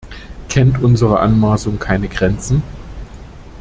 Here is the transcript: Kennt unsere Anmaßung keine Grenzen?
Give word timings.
Kennt 0.49 0.81
unsere 0.81 1.19
Anmaßung 1.19 1.77
keine 1.77 2.07
Grenzen? 2.07 2.63